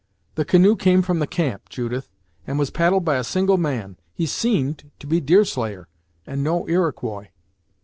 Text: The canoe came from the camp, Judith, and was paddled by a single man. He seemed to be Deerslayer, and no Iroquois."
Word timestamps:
The 0.33 0.45
canoe 0.45 0.75
came 0.75 1.03
from 1.03 1.19
the 1.19 1.27
camp, 1.27 1.69
Judith, 1.69 2.09
and 2.47 2.57
was 2.57 2.71
paddled 2.71 3.05
by 3.05 3.17
a 3.17 3.23
single 3.23 3.57
man. 3.59 3.97
He 4.15 4.25
seemed 4.25 4.89
to 4.97 5.05
be 5.05 5.21
Deerslayer, 5.21 5.87
and 6.25 6.43
no 6.43 6.67
Iroquois." 6.67 7.27